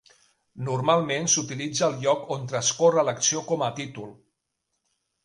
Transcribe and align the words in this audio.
Normalment 0.67 1.27
s'utilitza 1.33 1.83
el 1.89 1.99
lloc 2.05 2.23
on 2.37 2.47
transcorre 2.53 3.05
l'acció 3.11 3.45
com 3.53 3.65
a 3.67 3.69
títol. 3.81 4.09